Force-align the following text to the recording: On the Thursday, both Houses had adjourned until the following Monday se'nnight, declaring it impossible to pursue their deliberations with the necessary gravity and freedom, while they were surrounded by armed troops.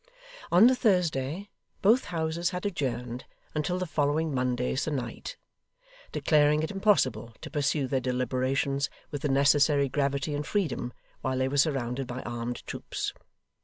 On 0.51 0.65
the 0.65 0.73
Thursday, 0.75 1.51
both 1.83 2.05
Houses 2.05 2.49
had 2.49 2.65
adjourned 2.65 3.25
until 3.53 3.77
the 3.77 3.85
following 3.85 4.33
Monday 4.33 4.73
se'nnight, 4.73 5.35
declaring 6.11 6.63
it 6.63 6.71
impossible 6.71 7.35
to 7.41 7.51
pursue 7.51 7.85
their 7.87 7.99
deliberations 7.99 8.89
with 9.11 9.21
the 9.21 9.29
necessary 9.29 9.87
gravity 9.89 10.33
and 10.33 10.47
freedom, 10.47 10.91
while 11.21 11.37
they 11.37 11.47
were 11.47 11.57
surrounded 11.57 12.07
by 12.07 12.23
armed 12.23 12.65
troops. 12.65 13.13